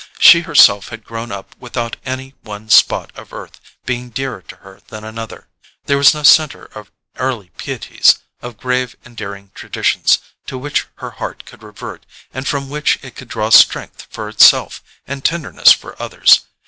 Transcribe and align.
She 0.17 0.41
herself 0.41 0.87
had 0.89 1.03
grown 1.03 1.31
up 1.31 1.55
without 1.59 1.95
any 2.05 2.33
one 2.41 2.71
spot 2.71 3.11
of 3.15 3.31
earth 3.31 3.61
being 3.85 4.09
dearer 4.09 4.41
to 4.41 4.55
her 4.55 4.81
than 4.87 5.03
another: 5.03 5.47
there 5.85 5.99
was 5.99 6.15
no 6.15 6.23
centre 6.23 6.65
of 6.73 6.89
early 7.17 7.49
pieties, 7.57 8.17
of 8.41 8.57
grave 8.57 8.95
endearing 9.05 9.51
traditions, 9.53 10.17
to 10.47 10.57
which 10.57 10.87
her 10.95 11.11
heart 11.11 11.45
could 11.45 11.61
revert 11.61 12.07
and 12.33 12.47
from 12.47 12.67
which 12.67 12.97
it 13.03 13.15
could 13.15 13.27
draw 13.29 13.51
strength 13.51 14.07
for 14.09 14.27
itself 14.27 14.81
and 15.05 15.23
tenderness 15.23 15.71
for 15.71 16.01
others. 16.01 16.47